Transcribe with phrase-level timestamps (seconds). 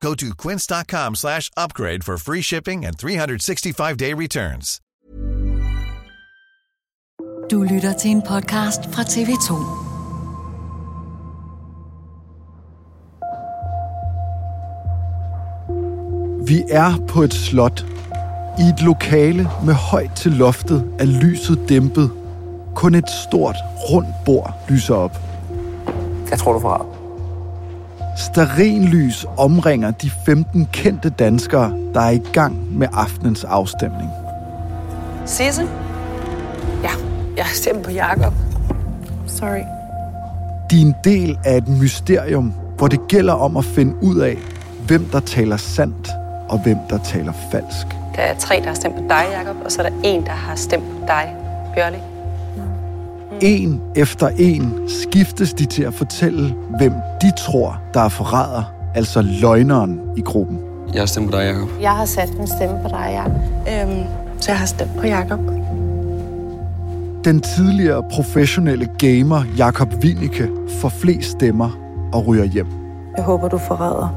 [0.00, 4.80] Go to quince.com slash upgrade for free shipping and 365-day returns.
[7.50, 9.54] Du lytter til en podcast fra TV2.
[16.46, 17.86] Vi er på et slot.
[18.58, 22.10] I et lokale med højt til loftet er lyset dæmpet.
[22.74, 23.56] Kun et stort,
[23.90, 25.16] rundt bord lyser op.
[26.30, 26.99] Jeg tror, du får
[28.12, 28.18] ret.
[28.18, 34.10] Stearinlys omringer de 15 kendte danskere, der er i gang med aftenens afstemning.
[35.26, 35.62] Sisse?
[36.82, 36.90] Ja,
[37.36, 38.32] jeg stemt på Jakob.
[39.26, 39.64] Sorry.
[40.70, 44.36] De er en del af et mysterium, hvor det gælder om at finde ud af,
[44.86, 46.10] hvem der taler sandt
[46.48, 47.86] og hvem der taler falsk.
[48.16, 50.32] Der er tre, der har stemt på dig, Jakob, og så er der en, der
[50.32, 51.34] har stemt på dig,
[51.74, 52.09] Bjørli.
[53.42, 56.92] En efter en skiftes de til at fortælle, hvem
[57.22, 60.58] de tror, der er forræder, altså løgneren i gruppen.
[60.94, 61.68] Jeg har stemt på dig, Jacob.
[61.80, 63.32] Jeg har sat en stemme på dig, Jakob.
[63.68, 64.04] Øhm,
[64.40, 65.40] så jeg har stemt på Jakob.
[67.24, 70.48] Den tidligere professionelle gamer Jakob Winnicke
[70.80, 71.78] får flest stemmer
[72.12, 72.66] og ryger hjem.
[73.16, 74.14] Jeg håber, du forræder.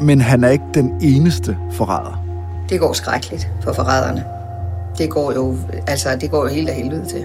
[0.00, 2.24] Men han er ikke den eneste forræder.
[2.68, 4.24] Det går skrækkeligt for forræderne.
[4.98, 5.56] Det går jo,
[5.86, 7.24] altså, det går jo helt af helvede til.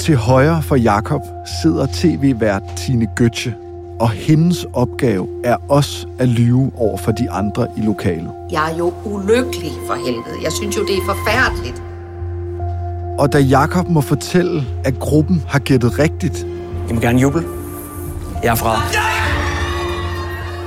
[0.00, 1.20] Til højre for Jakob
[1.62, 3.54] sidder tv-vært Tine Gøtje,
[3.98, 8.30] og hendes opgave er også at lyve over for de andre i lokalet.
[8.50, 10.44] Jeg er jo ulykkelig for helvede.
[10.44, 11.82] Jeg synes jo, det er forfærdeligt.
[13.18, 16.46] Og da Jakob må fortælle, at gruppen har gættet rigtigt,
[16.90, 17.42] I må gerne juble.
[18.42, 18.82] Jeg er fra.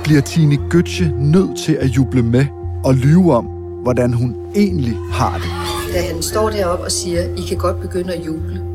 [0.04, 2.46] bliver Tine Gøtje nødt til at juble med
[2.84, 3.44] og lyve om,
[3.82, 5.50] hvordan hun egentlig har det.
[5.94, 8.73] Da han står deroppe og siger, I kan godt begynde at juble,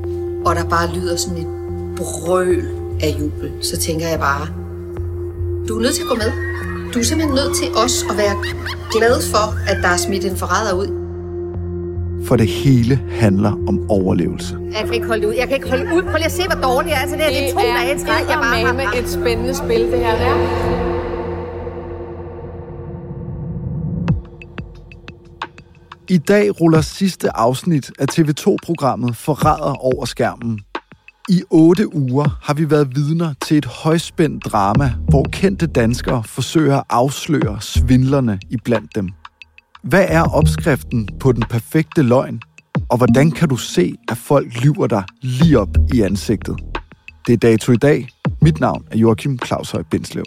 [0.49, 1.47] og der bare lyder sådan et
[1.97, 2.67] brøl
[3.01, 4.47] af jubel, så tænker jeg bare,
[5.67, 6.31] du er nødt til at gå med.
[6.93, 8.35] Du er simpelthen nødt til også at være
[8.91, 10.87] glad for, at der er smidt en forræder ud.
[12.25, 14.57] For det hele handler om overlevelse.
[14.71, 15.33] Jeg kan ikke holde det ud.
[15.33, 16.01] Jeg kan ikke holde ud.
[16.01, 17.01] Prøv lige at se, hvor dårligt jeg er.
[17.01, 18.29] Altså, det, her, det er to dage i træk.
[18.29, 20.98] Jeg bare med et spændende spil, det her der.
[26.11, 30.59] I dag ruller sidste afsnit af TV2-programmet Forræder over skærmen.
[31.29, 36.77] I otte uger har vi været vidner til et højspændt drama, hvor kendte danskere forsøger
[36.77, 39.09] at afsløre svindlerne iblandt dem.
[39.83, 42.41] Hvad er opskriften på den perfekte løgn?
[42.89, 46.55] Og hvordan kan du se, at folk lyver dig lige op i ansigtet?
[47.27, 48.07] Det er dato i dag.
[48.41, 50.25] Mit navn er Joachim Claus Høj Bindslev.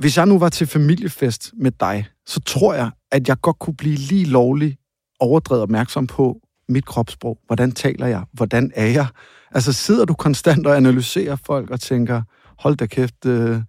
[0.00, 3.76] Hvis jeg nu var til familiefest med dig, så tror jeg, at jeg godt kunne
[3.76, 4.76] blive lige lovlig
[5.20, 7.38] overdrevet opmærksom på mit kropssprog.
[7.46, 8.24] Hvordan taler jeg?
[8.32, 9.06] Hvordan er jeg?
[9.50, 12.22] Altså sidder du konstant og analyserer folk og tænker,
[12.58, 13.62] hold da kæft, øh,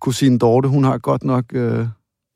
[0.00, 1.86] kusine Dorte, hun har godt nok øh,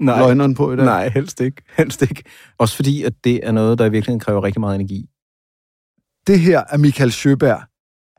[0.00, 0.84] Nej, løgneren på i dag.
[0.84, 1.62] nej, helst ikke.
[1.78, 2.22] Helst ikke.
[2.58, 5.06] Også fordi, at det er noget, der i virkeligheden kræver rigtig meget energi.
[6.26, 7.62] Det her er Michael Sjøberg.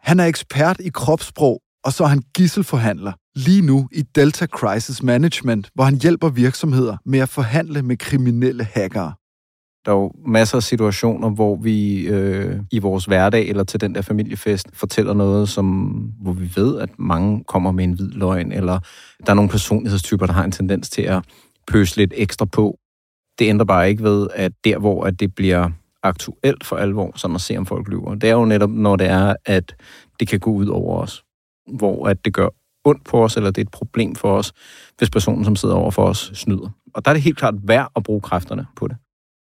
[0.02, 5.04] Han er ekspert i kropssprog, og så er han gisselforhandler lige nu i Delta Crisis
[5.04, 9.14] Management, hvor han hjælper virksomheder med at forhandle med kriminelle hackere.
[9.86, 13.96] Der er jo masser af situationer, hvor vi øh, i vores hverdag eller til den
[13.96, 15.66] der familiefest fortæller noget, som,
[16.22, 18.80] hvor vi ved, at mange kommer med en hvid løgn, eller
[19.26, 21.24] der er nogle personlighedstyper, der har en tendens til at
[21.68, 22.78] pøse lidt ekstra på.
[23.40, 25.70] Det ændrer bare ikke ved, at der, hvor at det bliver
[26.04, 29.08] aktuelt for alvor, som at se, om folk lyver, det er jo netop, når det
[29.08, 29.76] er, at
[30.20, 31.24] det kan gå ud over os.
[31.78, 32.50] Hvor at det gør
[32.86, 34.54] ondt på os, eller det er et problem for os,
[34.98, 36.70] hvis personen, som sidder over for os, snyder.
[36.94, 38.98] Og der er det helt klart værd at bruge kræfterne på det.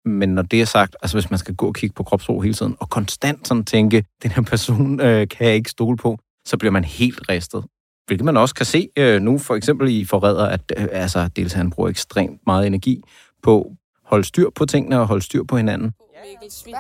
[0.04, 2.54] Men når det er sagt, altså hvis man skal gå og kigge på kropsro hele
[2.54, 6.56] tiden, og konstant sådan tænke, den her person øh, kan jeg ikke stole på, så
[6.56, 7.64] bliver man helt ristet.
[8.06, 11.52] Hvilket man også kan se øh, nu, for eksempel i forræder, at øh, altså, dels
[11.52, 13.02] han bruger ekstremt meget energi
[13.42, 15.92] på at holde styr på tingene og holde styr på hinanden.
[16.24, 16.74] Mikkel Svin.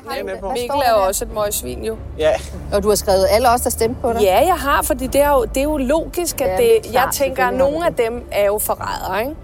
[0.52, 1.96] Mikkel er jo også et møgsvin, jo.
[2.18, 2.32] Ja.
[2.72, 4.20] Og du har skrevet alle os, der stemte på dig?
[4.22, 6.90] Ja, jeg har, fordi det er jo, det er jo logisk, at Ja, det, det
[6.92, 9.34] klart, jeg tænker, at nogle af dem er jo forrædere, ikke?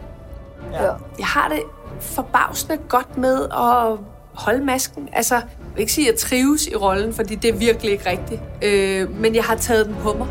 [0.73, 0.83] Ja.
[1.19, 1.63] Jeg har det
[2.01, 3.99] forbavsende godt med at
[4.35, 5.09] holde masken.
[5.13, 5.45] Altså, jeg
[5.75, 8.41] vil ikke sige, at jeg trives i rollen, fordi det er virkelig ikke rigtigt.
[8.63, 10.27] Øh, men jeg har taget den på mig.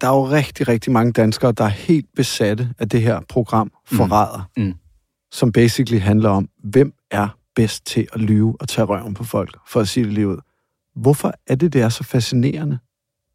[0.00, 3.70] Der er jo rigtig, rigtig mange danskere, der er helt besatte af det her program
[3.92, 4.62] Forræder, Mm.
[4.62, 4.74] Mm
[5.32, 9.58] som basically handler om, hvem er bedst til at lyve og tage røven på folk,
[9.68, 10.38] for at sige det lige ud.
[10.96, 12.78] Hvorfor er det, det er så fascinerende,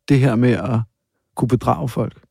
[0.10, 0.80] det her med at
[1.36, 2.22] kunne bedrage folk?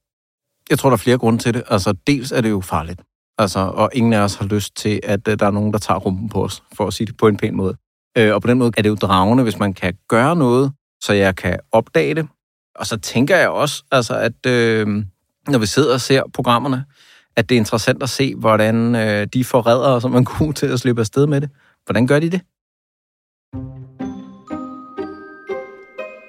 [0.71, 1.63] Jeg tror, der er flere grunde til det.
[1.71, 3.03] Altså, dels er det jo farligt.
[3.39, 5.99] Altså, og ingen af os har lyst til, at øh, der er nogen, der tager
[5.99, 7.77] rumpen på os, for at sige det på en pæn måde.
[8.19, 11.13] Uh, og på den måde er det jo dragende, hvis man kan gøre noget, så
[11.13, 12.29] jeg kan opdage det.
[12.75, 14.87] Og så tænker jeg også, altså, at øh,
[15.49, 16.85] når vi sidder og ser programmerne,
[17.37, 20.81] at det er interessant at se, hvordan øh, de forrædere, som man kunne til at
[20.81, 21.51] slippe afsted med det,
[21.87, 22.41] hvordan gør de det?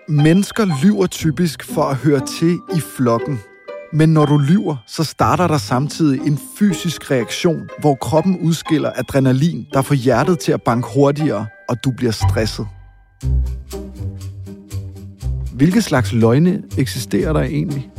[0.10, 3.40] Mennesker lyver typisk for at høre til i flokken.
[3.94, 9.68] Men når du lyver, så starter der samtidig en fysisk reaktion, hvor kroppen udskiller adrenalin,
[9.74, 12.68] der får hjertet til at banke hurtigere, og du bliver stresset.
[15.54, 17.90] Hvilke slags løgne eksisterer der egentlig?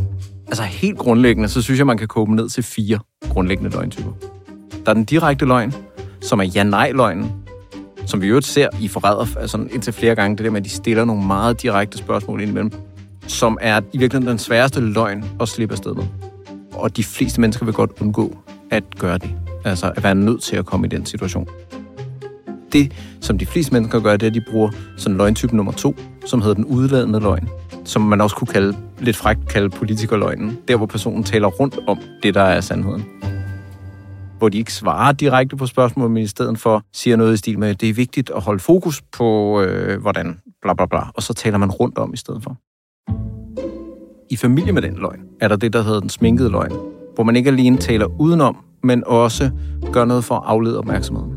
[0.47, 2.99] Altså helt grundlæggende, så synes jeg, man kan koge dem ned til fire
[3.29, 4.11] grundlæggende løgntyper.
[4.85, 5.75] Der er den direkte løgn,
[6.21, 7.33] som er ja-nej-løgnen,
[8.07, 10.71] som vi jo ser i forræder altså indtil flere gange, det der med, at de
[10.71, 12.73] stiller nogle meget direkte spørgsmål indimellem,
[13.27, 16.05] som er i virkeligheden den sværeste løgn at slippe afsted med.
[16.73, 18.37] Og de fleste mennesker vil godt undgå
[18.71, 19.31] at gøre det.
[19.65, 21.49] Altså at være nødt til at komme i den situation.
[22.73, 25.97] Det, som de fleste mennesker gør, det er, at de bruger sådan løgntype nummer to,
[26.27, 27.49] som hedder den udladende løgn,
[27.85, 30.59] som man også kunne kalde, lidt frækt kalde politikerløgnen.
[30.69, 33.05] Der, hvor personen taler rundt om det, der er sandheden
[34.39, 37.59] hvor de ikke svarer direkte på spørgsmålet, men i stedet for siger noget i stil
[37.59, 41.23] med, at det er vigtigt at holde fokus på, øh, hvordan, bla bla bla, og
[41.23, 42.57] så taler man rundt om i stedet for.
[44.31, 46.73] I familie med den løgn er der det, der hedder den sminkede løgn,
[47.15, 49.51] hvor man ikke alene taler udenom, men også
[49.93, 51.37] gør noget for at aflede opmærksomheden.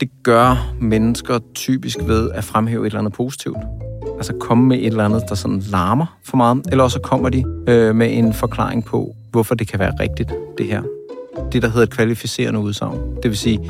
[0.00, 3.58] Det gør mennesker typisk ved at fremhæve et eller andet positivt.
[4.22, 7.44] Altså komme med et eller andet, der sådan larmer for meget, eller også kommer de
[7.68, 10.82] øh, med en forklaring på, hvorfor det kan være rigtigt, det her
[11.52, 12.98] det, der hedder et kvalificerende udsagn.
[13.22, 13.60] Det vil sige,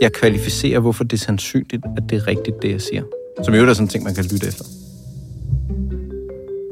[0.00, 3.02] jeg kvalificerer, hvorfor det er sandsynligt, at det er rigtigt, det jeg siger.
[3.44, 4.64] Som jo er sådan en ting, man kan lytte efter.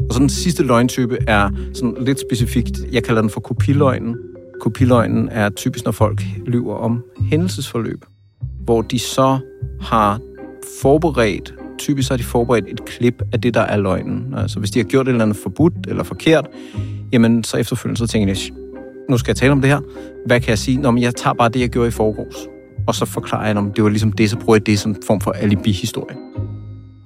[0.08, 4.17] Og så den sidste løgntype er sådan lidt specifikt, jeg kalder den for kopiløgnen.
[4.61, 8.05] Kopiløgnen er typisk, når folk lyver om hændelsesforløb,
[8.64, 9.38] hvor de så
[9.81, 10.20] har
[10.82, 14.34] forberedt, typisk har de forberedt et klip af det, der er løgnen.
[14.37, 16.46] Altså hvis de har gjort et eller andet forbudt eller forkert,
[17.12, 18.41] jamen så efterfølgende så tænker de,
[19.10, 19.81] nu skal jeg tale om det her.
[20.27, 20.79] Hvad kan jeg sige?
[20.79, 22.36] Nå, men jeg tager bare det, jeg gjorde i forgårs.
[22.86, 24.96] Og så forklarer jeg, om det var ligesom det, så bruger jeg det som en
[25.06, 26.17] form for alibi-historie.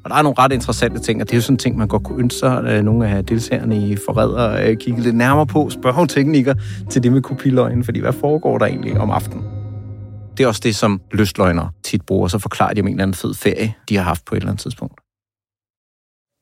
[0.05, 2.03] Og der er nogle ret interessante ting, og det er jo sådan ting, man godt
[2.03, 5.97] kunne ønske sig, at nogle af deltagerne i forræder øh, kigge lidt nærmere på, spørge
[5.97, 6.55] om teknikker
[6.91, 9.60] til det med kopiløgnen, fordi hvad foregår der egentlig om aftenen?
[10.37, 13.15] Det er også det, som lystløgner tit bruger, så forklarer de om en eller anden
[13.15, 15.01] fed ferie, de har haft på et eller andet tidspunkt.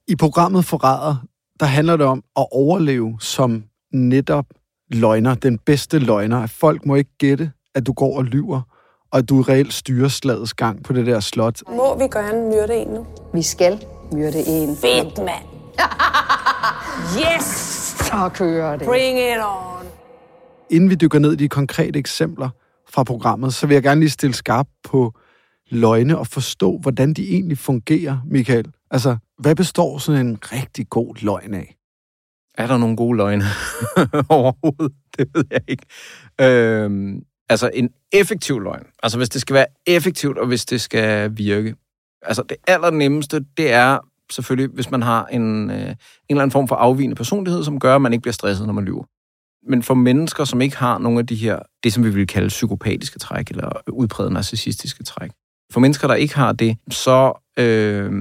[0.08, 1.16] I programmet Forræder,
[1.60, 4.44] der handler det om at overleve som netop
[4.90, 8.60] løgner, den bedste løgner, at folk må ikke gætte, at du går og lyver,
[9.12, 11.62] og at du reelt styrer slagets gang på det der slot.
[11.68, 13.06] Må vi gerne myrde en nu?
[13.34, 14.76] Vi skal myrde en.
[14.76, 15.44] Fedt, mand.
[17.20, 17.44] yes!
[18.08, 18.86] Så kører det.
[18.86, 19.86] Bring it on.
[20.70, 22.48] Inden vi dykker ned i de konkrete eksempler
[22.88, 25.14] fra programmet, så vil jeg gerne lige stille skarp på
[25.70, 28.72] løgne og forstå, hvordan de egentlig fungerer, Michael.
[28.90, 31.74] Altså, hvad består sådan en rigtig god løgn af?
[32.58, 33.44] Er der nogle gode løgne
[34.28, 34.92] overhovedet?
[35.18, 35.86] Det ved jeg ikke.
[36.40, 38.86] Øhm, altså en effektiv løgn.
[39.02, 41.74] Altså hvis det skal være effektivt, og hvis det skal virke.
[42.22, 43.98] Altså det allernemmeste, det er
[44.32, 45.96] selvfølgelig, hvis man har en, øh, en
[46.28, 48.84] eller anden form for afvigende personlighed, som gør, at man ikke bliver stresset, når man
[48.84, 49.04] lyver.
[49.68, 52.48] Men for mennesker, som ikke har nogle af de her, det som vi vil kalde
[52.48, 55.30] psykopatiske træk, eller udpræget narcissistiske træk,
[55.72, 58.12] for mennesker, der ikke har det, så øh,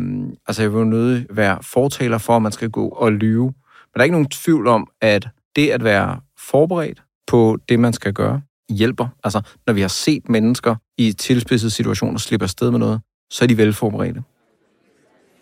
[0.47, 3.45] altså jeg vil jo nødig være fortaler for, at man skal gå og lyve.
[3.45, 7.93] Men der er ikke nogen tvivl om, at det at være forberedt på det, man
[7.93, 9.07] skal gøre, hjælper.
[9.23, 13.47] Altså, når vi har set mennesker i tilspidsede situationer slippe afsted med noget, så er
[13.47, 14.23] de velforberedte.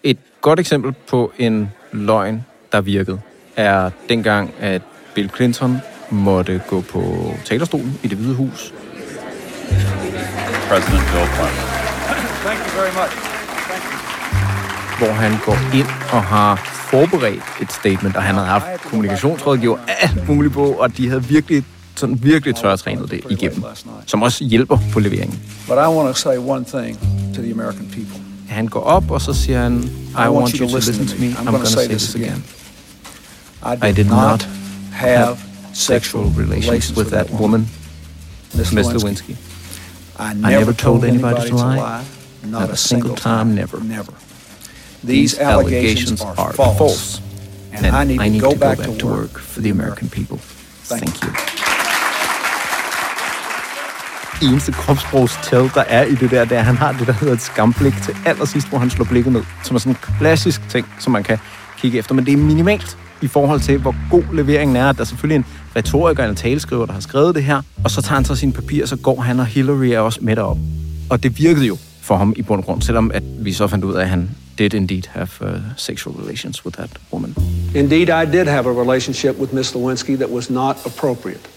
[0.04, 3.22] Et godt eksempel på en løgn, der virkede,
[3.56, 4.82] er dengang, at
[5.16, 5.78] Bill Clinton
[6.10, 8.74] måtte gå på talerstolen i det hvide hus.
[10.70, 11.66] President Bill Clinton.
[12.46, 13.36] Thank you very much.
[14.98, 16.56] hvor han går ind og har
[16.92, 21.64] forberedt et statement, og han havde haft kommunikationsrådgiver alt muligt på, og de havde virkelig
[21.96, 23.64] sådan virkelig tørretrænet det igennem,
[24.06, 25.40] som også hjælper på leveringen.
[25.68, 27.00] But I want to say one thing
[27.36, 28.22] to the American people.
[28.50, 29.90] Han går op, og så siger han,
[30.26, 32.44] I want you to listen to me, I'm going to say this again.
[33.90, 34.50] I did not
[34.92, 35.38] have
[35.76, 37.68] sexual relations with that woman,
[38.56, 39.36] Miss Lewinsky.
[40.18, 42.06] I I never told anybody to lie,
[42.44, 43.80] not a single time, never.
[43.82, 44.14] Never.
[45.04, 47.22] These allegations are false,
[47.74, 50.38] and I need to go back to work for the American people.
[50.88, 51.32] Thank you.
[54.42, 57.34] eneste kropssprogstæl, der er i det der, det er, at han har det, der hedder
[57.34, 60.88] et skamblik til allersidst, hvor han slår blikket ned, som er sådan en klassisk ting,
[61.00, 61.38] som man kan
[61.78, 62.14] kigge efter.
[62.14, 64.92] Men det er minimalt i forhold til, hvor god leveringen er.
[64.92, 68.02] Der er selvfølgelig en retoriker eller en taleskriver, der har skrevet det her, og så
[68.02, 70.58] tager han så sine papirer, og så går han, og Hillary er også med derop.
[71.10, 73.86] Og det virkede jo for ham i bund og grund, selvom at vi så fandt
[73.86, 77.36] ud af, at han did indeed have uh, sexual relations with that woman.
[77.76, 81.50] Indeed, I did have a relationship with Miss Lewinsky that was not appropriate.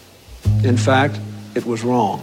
[0.64, 1.20] In fact,
[1.56, 2.20] it was wrong.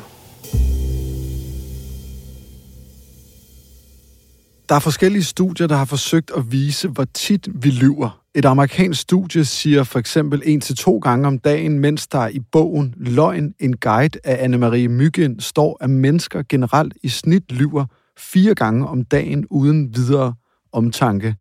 [4.70, 8.25] Der er forskellige studier, der har forsøgt at vise, hvor tit vi lyver.
[8.38, 12.40] Et amerikansk studie siger for eksempel en til to gange om dagen, mens der i
[12.40, 17.86] bogen Løgn, en guide af Anne-Marie Myggen, står, at mennesker generelt i snit lyver
[18.18, 20.34] fire gange om dagen uden videre
[20.74, 21.36] omtanke.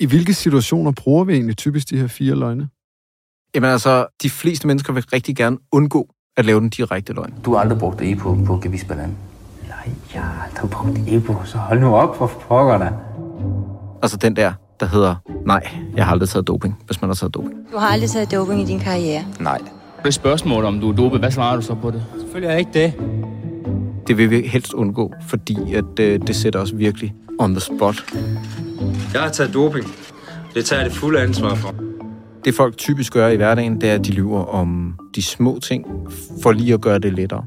[0.00, 2.68] I hvilke situationer bruger vi egentlig typisk de her fire løgne?
[3.54, 7.34] Jamen altså, de fleste mennesker vil rigtig gerne undgå at lave den direkte løgn.
[7.44, 9.16] Du har aldrig brugt EPO på gevisballaden?
[9.68, 12.92] Nej, jeg har aldrig brugt EPO, så hold nu op for pokker da.
[14.02, 15.14] Altså den der, der hedder,
[15.46, 17.54] nej, jeg har aldrig taget doping, hvis man har taget doping.
[17.72, 19.24] Du har aldrig taget doping i din karriere.
[19.40, 19.58] Nej.
[20.04, 22.04] Det spørgsmål, om du er dopet, hvad svarer du så på det?
[22.20, 22.92] Selvfølgelig er jeg ikke det.
[24.06, 28.04] Det vil vi helst undgå, fordi at, øh, det sætter os virkelig on the spot.
[29.12, 29.86] Jeg har taget doping.
[30.54, 31.74] Det tager jeg det fulde ansvar for.
[32.44, 35.86] Det folk typisk gør i hverdagen, det er, at de lyver om de små ting,
[36.42, 37.44] for lige at gøre det lettere.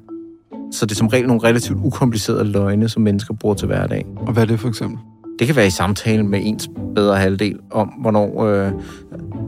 [0.71, 4.05] Så det er som regel nogle relativt ukomplicerede løgne, som mennesker bruger til hverdag.
[4.17, 4.99] Og hvad er det for eksempel?
[5.39, 8.71] Det kan være i samtale med ens bedre halvdel om, hvornår øh,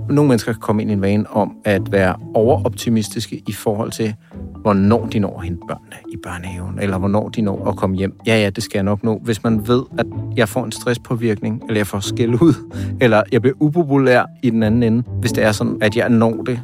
[0.09, 4.15] nogle mennesker kan komme ind i en vane om at være overoptimistiske i forhold til,
[4.61, 8.19] hvornår de når at hente børnene i børnehaven, eller hvornår de når at komme hjem.
[8.27, 9.19] Ja, ja, det skal jeg nok nå.
[9.23, 12.53] Hvis man ved, at jeg får en stresspåvirkning, eller jeg får skæld ud,
[13.03, 16.43] eller jeg bliver upopulær i den anden ende, hvis det er sådan, at jeg når
[16.43, 16.61] det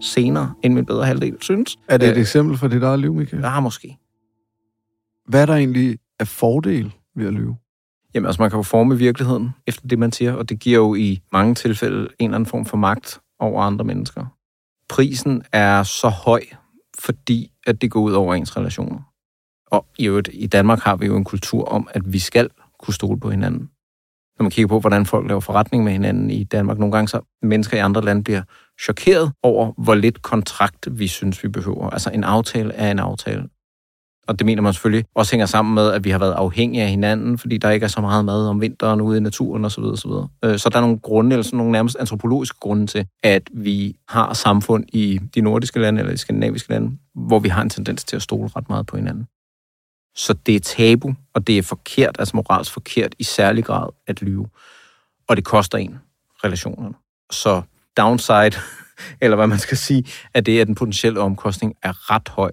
[0.00, 1.76] senere, end min bedre halvdel synes.
[1.88, 3.42] Er det et Øh, eksempel fra dit eget liv, Michael?
[3.42, 3.98] Ja, måske.
[5.28, 7.56] Hvad er der egentlig af fordel ved at lyve?
[8.14, 10.94] Jamen, altså man kan jo forme virkeligheden efter det, man siger, og det giver jo
[10.94, 14.26] i mange tilfælde en eller anden form for magt over andre mennesker.
[14.88, 16.42] Prisen er så høj,
[16.98, 18.98] fordi at det går ud over ens relationer.
[19.66, 22.94] Og i øvrigt, i Danmark har vi jo en kultur om, at vi skal kunne
[22.94, 23.70] stole på hinanden.
[24.38, 27.20] Når man kigger på, hvordan folk laver forretning med hinanden i Danmark, nogle gange så
[27.42, 28.42] mennesker i andre lande bliver
[28.80, 31.90] chokeret over, hvor lidt kontrakt vi synes, vi behøver.
[31.90, 33.48] Altså en aftale er en aftale.
[34.28, 36.90] Og det mener man selvfølgelig også hænger sammen med, at vi har været afhængige af
[36.90, 39.82] hinanden, fordi der ikke er så meget mad om vinteren ude i naturen osv.
[39.82, 40.10] osv.
[40.44, 43.96] Øh, Så der er nogle grunde, eller sådan nogle nærmest antropologiske grunde til, at vi
[44.08, 48.04] har samfund i de nordiske lande eller de skandinaviske lande, hvor vi har en tendens
[48.04, 49.26] til at stole ret meget på hinanden.
[50.16, 54.22] Så det er tabu, og det er forkert, altså moralsk forkert i særlig grad at
[54.22, 54.48] lyve.
[55.28, 55.98] Og det koster en
[56.44, 56.94] relationerne.
[57.30, 57.62] Så
[57.96, 58.52] downside,
[59.22, 60.04] eller hvad man skal sige,
[60.34, 62.50] at det er, at den potentielle omkostning er ret høj.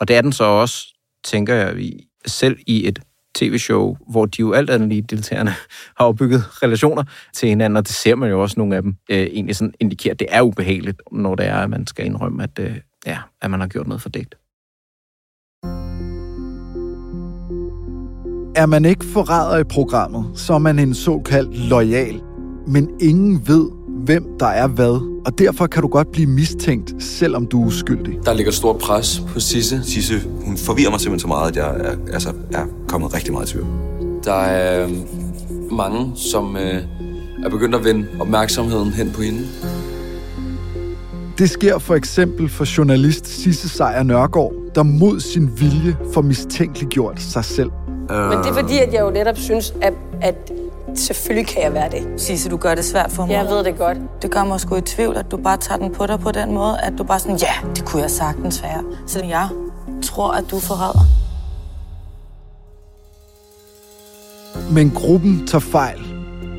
[0.00, 0.94] Og det er den så også,
[1.28, 2.98] tænker jeg, i- selv i et
[3.34, 5.50] tv-show, hvor de jo alt andet lige deltagerne
[5.98, 7.02] har opbygget relationer
[7.34, 10.14] til hinanden, og det ser man jo også nogle af dem øh, egentlig sådan indikerer,
[10.14, 13.50] at det er ubehageligt, når det er, at man skal indrømme, at, øh, ja, at
[13.50, 14.34] man har gjort noget fordækt.
[18.56, 22.20] Er man ikke forræder i programmet, så er man en såkaldt lojal.
[22.66, 27.46] Men ingen ved, hvem der er hvad, og derfor kan du godt blive mistænkt, selvom
[27.46, 28.18] du er uskyldig.
[28.24, 29.84] Der ligger et stort pres på Sisse.
[29.84, 33.48] Sisse, hun forvirrer mig simpelthen så meget, at jeg er, altså, er kommet rigtig meget
[33.48, 33.66] i tvivl.
[34.24, 34.90] Der er øh,
[35.72, 36.82] mange, som øh,
[37.44, 39.40] er begyndt at vende opmærksomheden hen på hende.
[41.38, 47.20] Det sker for eksempel for journalist Sisse Sejer Nørgaard, der mod sin vilje får mistænkeliggjort
[47.20, 47.70] sig selv.
[48.08, 50.52] Men det er fordi, at jeg jo netop synes, at, at
[50.98, 52.20] selvfølgelig kan jeg være det.
[52.20, 53.32] Sisse, du gør det svært for mig.
[53.32, 53.98] Jeg ved det godt.
[54.22, 56.54] Det gør mig sgu i tvivl, at du bare tager den på dig på den
[56.54, 58.84] måde, at du bare sådan, ja, det kunne jeg sagtens være.
[59.06, 59.48] Så jeg
[60.02, 61.04] tror, at du er forræder.
[64.70, 65.98] Men gruppen tager fejl.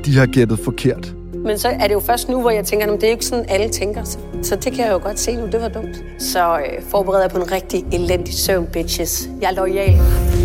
[0.06, 1.14] De har gættet forkert.
[1.34, 3.46] Men så er det jo først nu, hvor jeg tænker, at det er ikke sådan,
[3.50, 4.04] alle tænker.
[4.04, 6.04] Så, så det kan jeg jo godt se nu, det var dumt.
[6.20, 9.30] Så øh, forbereder jeg på en rigtig elendig søvn, bitches.
[9.42, 10.00] Jeg er lojal.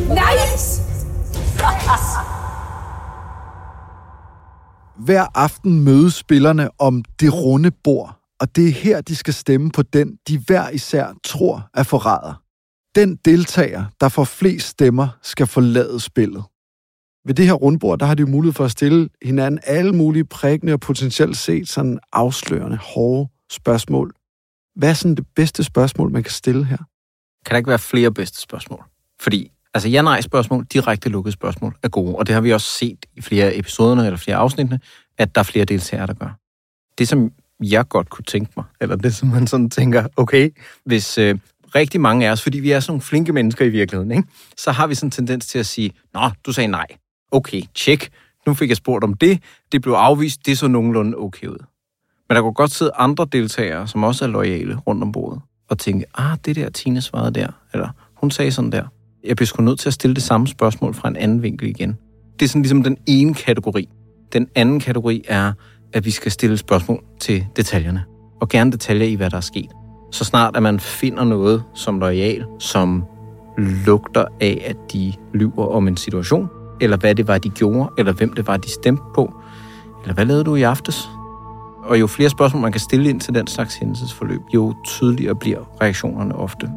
[0.08, 0.82] Nice!
[5.04, 9.70] Hver aften mødes spillerne om det runde bord, og det er her, de skal stemme
[9.70, 12.42] på den, de hver især tror er forræder.
[12.94, 16.44] Den deltager, der får flest stemmer, skal forlade spillet.
[17.26, 20.24] Ved det her rundbord, der har de jo mulighed for at stille hinanden alle mulige
[20.24, 24.12] prægne og potentielt set sådan afslørende, hårde spørgsmål.
[24.76, 26.78] Hvad er sådan det bedste spørgsmål, man kan stille her?
[27.46, 28.84] Kan der ikke være flere bedste spørgsmål?
[29.20, 32.16] Fordi altså ja-nej-spørgsmål, direkte lukkede spørgsmål, er gode.
[32.16, 34.80] Og det har vi også set i flere episoderne eller flere afsnittene,
[35.18, 36.38] at der er flere deltagere, der gør.
[36.98, 40.50] Det, som jeg godt kunne tænke mig, eller det, som man sådan tænker, okay,
[40.84, 41.38] hvis øh,
[41.74, 44.28] rigtig mange af os, fordi vi er sådan nogle flinke mennesker i virkeligheden, ikke?
[44.56, 46.86] så har vi sådan en tendens til at sige, nå, du sagde nej.
[47.32, 48.10] Okay, tjek.
[48.46, 49.42] Nu fik jeg spurgt om det.
[49.72, 50.46] Det blev afvist.
[50.46, 51.64] Det så nogenlunde okay ud.
[52.28, 55.78] Men der kunne godt sidde andre deltagere, som også er lojale rundt om bordet, og
[55.78, 58.86] tænke, ah, det der Tine svarede der, eller hun sagde sådan der.
[59.26, 61.96] Jeg bliver sgu nødt til at stille det samme spørgsmål fra en anden vinkel igen.
[62.38, 63.88] Det er sådan ligesom den ene kategori.
[64.32, 65.52] Den anden kategori er,
[65.92, 68.04] at vi skal stille spørgsmål til detaljerne.
[68.40, 69.70] Og gerne detaljer i, hvad der er sket.
[70.12, 73.04] Så snart at man finder noget som lojal, som
[73.58, 76.48] lugter af, at de lyver om en situation,
[76.80, 79.34] eller hvad det var, de gjorde, eller hvem det var, de stemte på,
[80.02, 81.08] eller hvad lavede du i aftes?
[81.84, 85.80] Og jo flere spørgsmål, man kan stille ind til den slags hændelsesforløb, jo tydeligere bliver
[85.80, 86.70] reaktionerne ofte.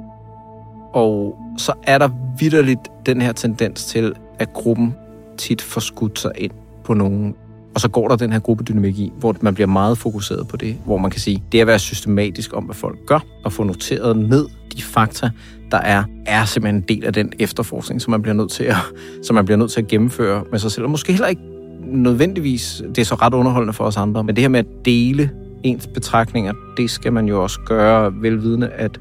[0.93, 4.95] Og så er der vidderligt den her tendens til, at gruppen
[5.37, 6.51] tit får skudt sig ind
[6.83, 7.35] på nogen.
[7.75, 10.77] Og så går der den her gruppedynamik i, hvor man bliver meget fokuseret på det,
[10.85, 14.17] hvor man kan sige, det at være systematisk om, hvad folk gør, og få noteret
[14.17, 15.29] ned de fakta,
[15.71, 18.75] der er, er simpelthen en del af den efterforskning, som man bliver nødt til at,
[19.25, 20.83] som man bliver nødt til at gennemføre med sig selv.
[20.83, 21.41] Og måske heller ikke
[21.81, 25.31] nødvendigvis, det er så ret underholdende for os andre, men det her med at dele
[25.63, 28.99] ens betragtninger, det skal man jo også gøre velvidende, at,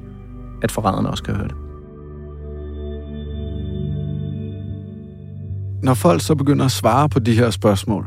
[0.63, 1.66] at forræderne også kan høre det.
[5.83, 8.07] Når folk så begynder at svare på de her spørgsmål,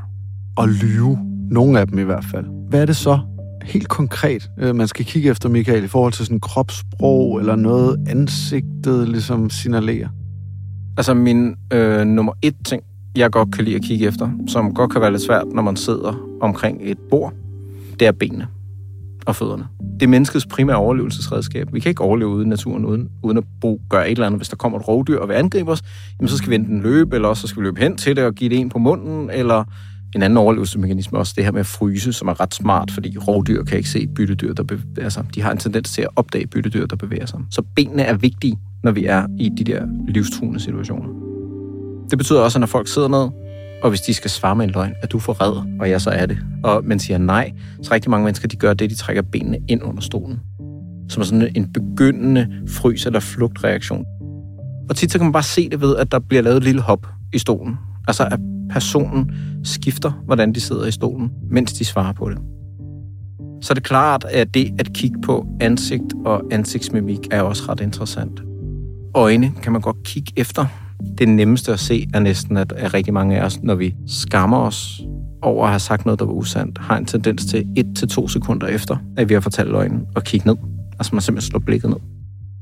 [0.58, 1.17] og lyve,
[1.51, 3.19] nogle af dem i hvert fald, hvad er det så
[3.63, 8.08] helt konkret, øh, man skal kigge efter, Michael, i forhold til sådan kropssprog eller noget
[8.08, 10.08] ansigtet ligesom signalerer?
[10.97, 12.84] Altså min øh, nummer et ting,
[13.15, 15.75] jeg godt kan lide at kigge efter, som godt kan være lidt svært, når man
[15.75, 17.34] sidder omkring et bord,
[17.99, 18.47] det er benene
[19.29, 19.67] og fødderne.
[19.99, 21.73] Det er menneskets primære overlevelsesredskab.
[21.73, 24.39] Vi kan ikke overleve uden naturen uden, uden at bruge, gøre et eller andet.
[24.39, 25.81] Hvis der kommer et rovdyr og vil angribe os,
[26.19, 28.23] jamen så skal vi enten løbe, eller også så skal vi løbe hen til det
[28.23, 29.63] og give det en på munden, eller
[30.15, 33.63] en anden overlevelsesmekanisme også det her med at fryse, som er ret smart, fordi rovdyr
[33.63, 35.25] kan ikke se byttedyr, der bevæger sig.
[35.35, 37.39] De har en tendens til at opdage byttedyr, der bevæger sig.
[37.51, 41.09] Så benene er vigtige, når vi er i de der livstruende situationer.
[42.09, 43.29] Det betyder også, at når folk sidder ned,
[43.83, 45.37] og hvis de skal svare med en løgn, at du får
[45.79, 48.73] og jeg så er det, og man siger nej, så rigtig mange mennesker, de gør
[48.73, 50.39] det, de trækker benene ind under stolen.
[51.09, 54.05] Som sådan en begyndende frys- eller flugtreaktion.
[54.89, 56.81] Og tit så kan man bare se det ved, at der bliver lavet et lille
[56.81, 57.77] hop i stolen.
[58.07, 58.39] Altså at
[58.69, 59.31] personen
[59.63, 62.37] skifter, hvordan de sidder i stolen, mens de svarer på det.
[63.61, 67.79] Så det er klart, at det at kigge på ansigt og ansigtsmimik er også ret
[67.79, 68.41] interessant.
[69.15, 70.65] Øjne kan man godt kigge efter.
[71.17, 74.57] Det nemmeste at se er næsten, at, at rigtig mange af os, når vi skammer
[74.57, 75.01] os
[75.41, 78.27] over at have sagt noget, der var usandt, har en tendens til et til to
[78.27, 80.55] sekunder efter, at vi har fortalt løgnen, og kigge ned.
[80.99, 81.97] Altså man simpelthen slår blikket ned.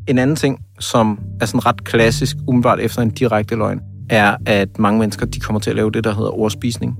[0.07, 4.79] En anden ting, som er sådan ret klassisk, umiddelbart efter en direkte løgn, er, at
[4.79, 6.97] mange mennesker de kommer til at lave det, der hedder overspisning.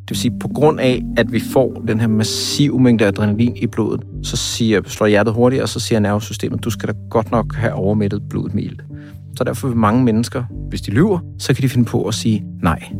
[0.00, 3.66] Det vil sige, på grund af, at vi får den her massive mængde adrenalin i
[3.66, 7.54] blodet, så siger, slår hjertet hurtigere, og så siger nervesystemet, du skal da godt nok
[7.54, 8.78] have overmættet blodet med ild.
[9.36, 12.44] Så derfor vil mange mennesker, hvis de lyver, så kan de finde på at sige
[12.62, 12.92] nej.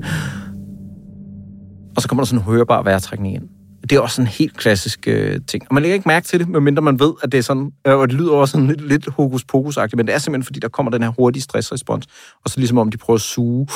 [1.96, 3.48] Og så kommer der sådan en hørbar vejrtrækning ind.
[3.82, 5.64] Det er også en helt klassisk øh, ting.
[5.68, 7.96] Og man lægger ikke mærke til det, medmindre man ved, at det er sådan, øh,
[7.96, 10.68] og det lyder også sådan lidt, lidt hokus pokus men det er simpelthen, fordi der
[10.68, 12.06] kommer den her hurtige stressrespons,
[12.44, 13.68] og så ligesom om de prøver at suge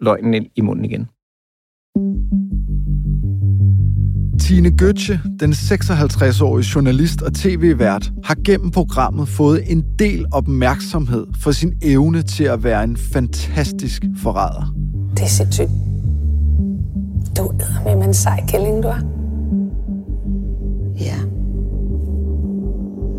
[0.00, 1.08] løgnen ind i munden igen.
[4.40, 11.52] Tine Gøtje, den 56-årige journalist og tv-vært, har gennem programmet fået en del opmærksomhed for
[11.52, 14.74] sin evne til at være en fantastisk forræder.
[15.16, 15.70] Det er sindssygt.
[17.36, 17.52] Du
[17.86, 19.00] er med en sej kælling, du er.
[21.00, 21.16] Ja.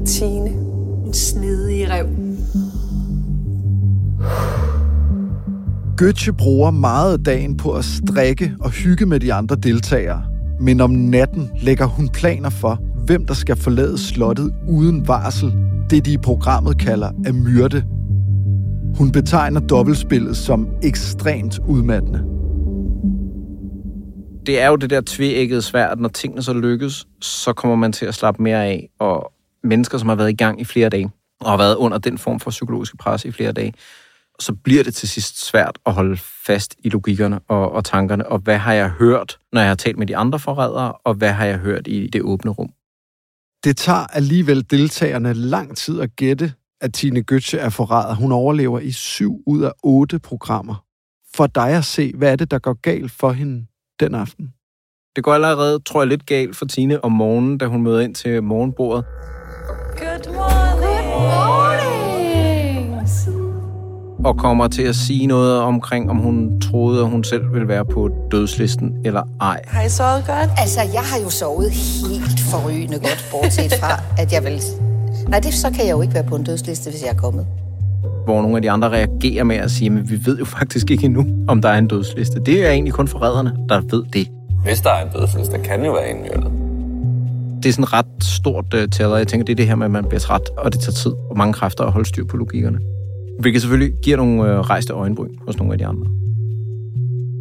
[0.06, 0.50] Tine.
[1.06, 2.08] En snedig rev.
[6.02, 10.31] Götze bruger meget af dagen på at strikke og hygge med de andre deltagere.
[10.62, 15.54] Men om natten lægger hun planer for, hvem der skal forlade slottet uden varsel.
[15.90, 17.84] Det de i programmet kalder at myrde.
[18.98, 22.20] Hun betegner dobbeltspillet som ekstremt udmattende.
[24.46, 28.06] Det er jo det der tvækkede svært, når tingene så lykkes, så kommer man til
[28.06, 28.90] at slappe mere af.
[29.00, 29.32] Og
[29.64, 31.10] mennesker, som har været i gang i flere dage,
[31.42, 33.74] og har været under den form for psykologiske pres i flere dage,
[34.42, 38.40] så bliver det til sidst svært at holde fast i logikkerne og, og tankerne, og
[38.40, 41.46] hvad har jeg hørt, når jeg har talt med de andre forrædere, og hvad har
[41.46, 42.70] jeg hørt i det åbne rum.
[43.64, 48.16] Det tager alligevel deltagerne lang tid at gætte, at Tine Götze er forræder.
[48.16, 50.86] Hun overlever i syv ud af otte programmer.
[51.36, 53.66] For dig at se, hvad er det, der går galt for hende
[54.00, 54.54] den aften?
[55.16, 58.16] Det går allerede, tror jeg, lidt galt for Tine om morgenen, da hun møder ind
[58.16, 59.06] til morgenbordet.
[59.98, 61.61] Good morning.
[64.24, 67.86] Og kommer til at sige noget omkring, om hun troede, at hun selv ville være
[67.86, 69.62] på dødslisten eller ej.
[69.68, 70.50] Har I sovet godt?
[70.58, 74.62] Altså, jeg har jo sovet helt forrygende godt, bortset fra, at jeg vil...
[75.28, 77.48] Nej, det, så kan jeg jo ikke være på en dødsliste, hvis jeg er kommet.
[78.26, 81.06] Hvor nogle af de andre reagerer med at sige, at vi ved jo faktisk ikke
[81.06, 82.40] endnu, om der er en dødsliste.
[82.40, 84.28] Det er egentlig kun forræderne, der ved det.
[84.64, 86.52] Hvis der er en dødsliste, der kan jo være en myrdet.
[87.64, 89.86] Det er sådan et ret stort uh, og jeg tænker, det er det her med,
[89.86, 92.38] at man bliver træt, og det tager tid og mange kræfter at holde styr på
[92.38, 92.80] logikkerne.
[93.42, 96.08] Hvilket selvfølgelig giver nogle øh, rejste øjenbryn hos nogle af de andre.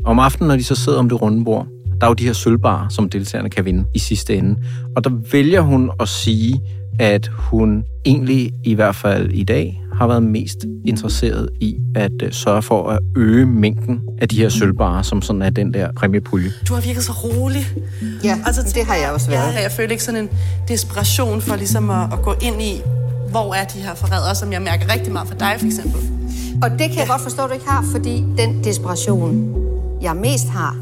[0.05, 1.67] Om aftenen, når de så sidder om det runde bord,
[2.01, 4.57] der er jo de her sølvbarer, som deltagerne kan vinde i sidste ende.
[4.97, 6.61] Og der vælger hun at sige,
[6.99, 12.29] at hun egentlig, i hvert fald i dag, har været mest interesseret i at uh,
[12.31, 16.51] sørge for at øge mængden af de her sølvbarer, som sådan er den der præmiepulje.
[16.69, 17.67] Du har virket så rolig.
[18.25, 19.55] Ja, altså, det har jeg også været.
[19.55, 20.31] Ja, jeg føler ikke sådan en
[20.69, 22.83] desperation for ligesom at, at gå ind i,
[23.31, 26.01] hvor er de her forrædere, som jeg mærker rigtig meget for dig, for eksempel.
[26.63, 29.55] Og det kan jeg godt forstå, du ikke har, fordi den desperation,
[30.03, 30.77] jeg mest har,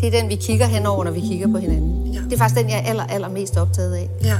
[0.00, 2.06] det er den, vi kigger henover, når vi kigger på hinanden.
[2.12, 2.20] Ja.
[2.24, 4.08] Det er faktisk den, jeg er aller, aller mest optaget af.
[4.24, 4.36] Ja.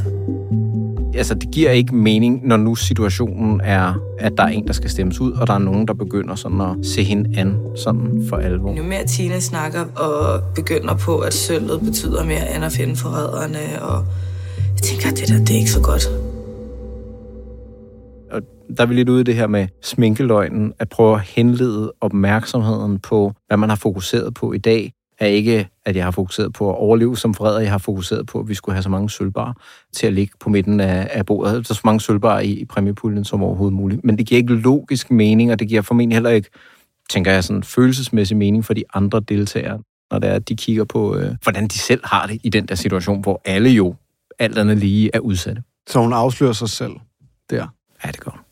[1.17, 4.91] Altså, det giver ikke mening, når nu situationen er, at der er en, der skal
[4.91, 8.37] stemmes ud, og der er nogen, der begynder sådan at se hende an sådan for
[8.37, 8.77] alvor.
[8.77, 13.83] Jo mere Tina snakker og begynder på, at sølvet betyder mere end at finde forræderne,
[13.83, 14.05] og
[14.75, 16.09] jeg tænker, at det der, det er ikke så godt.
[18.35, 18.43] Og
[18.77, 22.99] der er vi lidt ude i det her med sminkeløgnen, at prøve at henlede opmærksomheden
[22.99, 26.71] på, hvad man har fokuseret på i dag, er ikke, at jeg har fokuseret på
[26.71, 27.61] at overleve som forræder.
[27.61, 29.57] Jeg har fokuseret på, at vi skulle have så mange sølvbar
[29.93, 31.67] til at ligge på midten af, af bordet.
[31.67, 34.05] Så, så mange sølvbar i, i præmiepuljen som overhovedet muligt.
[34.05, 36.49] Men det giver ikke logisk mening, og det giver formentlig heller ikke,
[37.11, 39.79] tænker jeg, sådan følelsesmæssig mening for de andre deltagere,
[40.11, 42.67] når det er, at de kigger på, øh, hvordan de selv har det i den
[42.67, 43.95] der situation, hvor alle jo
[44.39, 45.63] alt andet lige er udsatte.
[45.89, 46.93] Så hun afslører sig selv
[47.51, 47.67] der.
[48.05, 48.45] Ja, det gør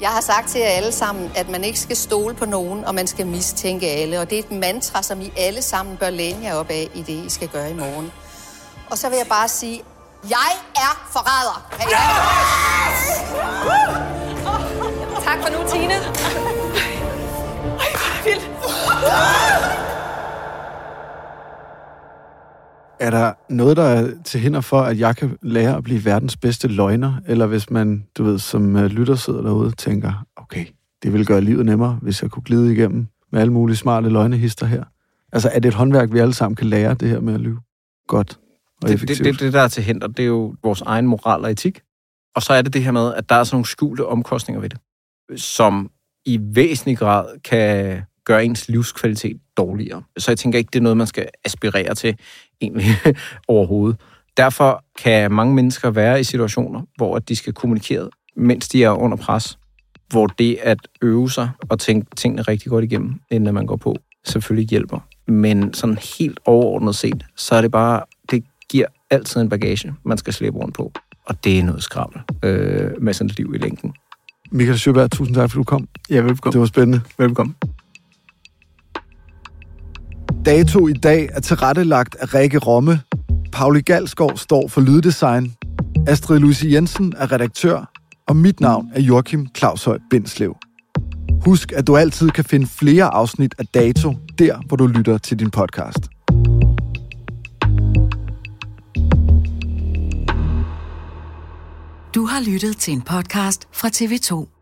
[0.00, 2.94] Jeg har sagt til jer alle sammen, at man ikke skal stole på nogen, og
[2.94, 4.20] man skal mistænke alle.
[4.20, 7.02] Og det er et mantra, som I alle sammen bør læne jer op af i
[7.02, 8.12] det, I skal gøre i morgen.
[8.90, 9.82] Og så vil jeg bare sige,
[10.28, 11.72] jeg er forræder.
[11.80, 11.84] I
[15.24, 15.94] Tak for nu, Tine.
[17.80, 19.71] Ej, vildt.
[23.02, 26.36] Er der noget, der er til hinder for, at jeg kan lære at blive verdens
[26.36, 27.20] bedste løgner?
[27.26, 30.66] Eller hvis man, du ved, som øh, lytter sidder derude tænker, okay,
[31.02, 34.66] det ville gøre livet nemmere, hvis jeg kunne glide igennem med alle mulige smarte løgnehister
[34.66, 34.84] her.
[35.32, 37.60] Altså, er det et håndværk, vi alle sammen kan lære, det her med at lyve
[38.08, 38.38] godt
[38.82, 39.18] og det, effektivt?
[39.18, 41.80] det, det, det, der er til hinder, det er jo vores egen moral og etik.
[42.34, 44.68] Og så er det det her med, at der er sådan nogle skjulte omkostninger ved
[44.68, 44.78] det,
[45.40, 45.90] som
[46.24, 50.02] i væsentlig grad kan gøre ens livskvalitet dårligere.
[50.18, 52.16] Så jeg tænker ikke, det er noget, man skal aspirere til
[52.60, 52.86] egentlig
[53.48, 54.00] overhovedet.
[54.36, 59.16] Derfor kan mange mennesker være i situationer, hvor de skal kommunikere, mens de er under
[59.16, 59.58] pres.
[60.08, 63.96] Hvor det at øve sig og tænke tingene rigtig godt igennem, inden man går på,
[64.24, 64.98] selvfølgelig hjælper.
[65.26, 70.18] Men sådan helt overordnet set, så er det bare, det giver altid en bagage, man
[70.18, 70.92] skal slæbe rundt på.
[71.26, 73.94] Og det er noget skrammel øh, med sådan et liv i længden.
[74.50, 75.88] Michael Sjøberg, tusind tak, fordi du kom.
[76.10, 76.52] Ja, velkommen.
[76.52, 77.00] Det var spændende.
[77.18, 77.56] Velkommen.
[80.46, 83.00] Dato i dag er tilrettelagt af Rikke Romme.
[83.52, 85.54] Pauli Galskov står for lyddesign.
[86.06, 87.90] Astrid Louise Jensen er redaktør.
[88.28, 90.56] Og mit navn er Joachim Claushøj Bindslev.
[91.44, 95.38] Husk, at du altid kan finde flere afsnit af Dato, der hvor du lytter til
[95.38, 96.08] din podcast.
[102.14, 104.61] Du har lyttet til en podcast fra TV2.